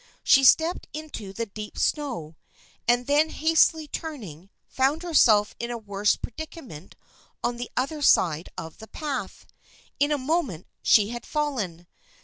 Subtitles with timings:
[0.23, 2.35] She stepped into the deep snow,
[2.87, 6.95] and then hastily turning, found herself in a worse predica ment
[7.43, 9.45] on the other side of the path.
[9.99, 11.85] In a moment she had fallen.